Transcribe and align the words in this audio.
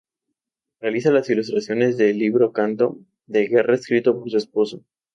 Realiza 0.79 1.11
las 1.11 1.29
ilustraciones 1.29 1.95
del 1.95 2.17
libro 2.17 2.51
Canto 2.53 2.97
de 3.27 3.47
guerra 3.47 3.75
escrito 3.75 4.19
por 4.19 4.31
su 4.31 4.37
esposo. 4.37 4.83